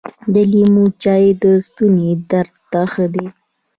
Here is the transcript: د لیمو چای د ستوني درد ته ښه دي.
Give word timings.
د 0.33 0.35
لیمو 0.51 0.85
چای 1.03 1.25
د 1.41 1.43
ستوني 1.65 2.09
درد 2.29 2.53
ته 2.71 2.81
ښه 2.91 3.05
دي. 3.13 3.27